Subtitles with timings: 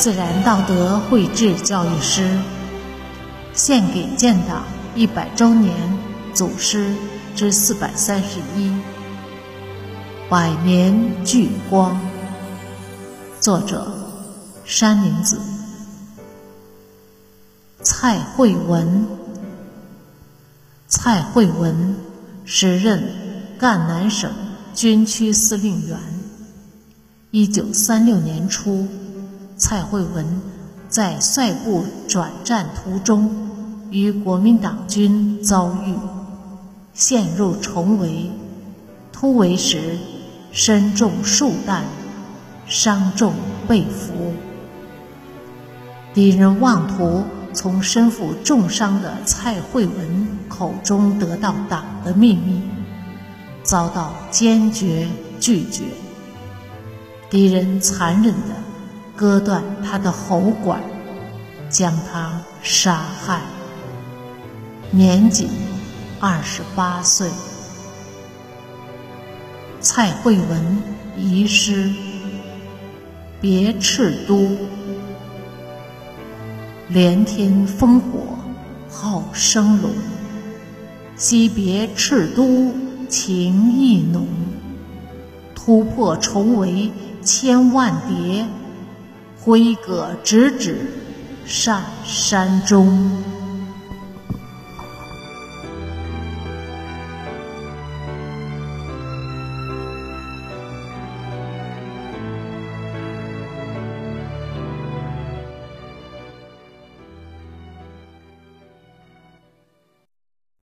[0.00, 2.40] 自然道德绘制教育师，
[3.52, 5.76] 献给建党一百周年
[6.32, 6.94] 祖师
[7.36, 8.74] 之四百三十一。
[10.30, 12.00] 百年聚光。
[13.40, 13.92] 作者：
[14.64, 15.38] 山林子。
[17.82, 19.06] 蔡慧文。
[20.88, 21.94] 蔡慧文，
[22.46, 23.04] 时任
[23.58, 24.30] 赣南省
[24.74, 25.98] 军区司令员。
[27.32, 28.88] 一九三六年初。
[29.60, 30.40] 蔡慧文
[30.88, 33.30] 在率部转战途中，
[33.90, 35.94] 与国民党军遭遇，
[36.94, 38.30] 陷入重围。
[39.12, 39.98] 突围时，
[40.50, 41.84] 身中数弹，
[42.66, 43.34] 伤重
[43.68, 44.32] 被俘。
[46.14, 52.62] 敌人妄图从身负重伤的蔡慧文口中得到党的秘密，
[53.62, 55.06] 遭到坚决
[55.38, 55.84] 拒绝。
[57.28, 58.69] 敌人残忍的。
[59.20, 60.80] 割断他的喉管，
[61.68, 63.42] 将他杀害。
[64.90, 65.50] 年仅
[66.18, 67.28] 二十八岁。
[69.78, 70.78] 蔡慧文
[71.18, 71.92] 遗诗：
[73.42, 74.56] 别赤都，
[76.88, 78.38] 连天烽火
[78.88, 79.90] 号声隆。
[81.14, 82.72] 惜别赤都
[83.06, 84.26] 情意浓，
[85.54, 86.90] 突破重围
[87.22, 88.46] 千万叠。
[89.42, 90.76] 挥戈直指
[91.46, 93.39] 上山中。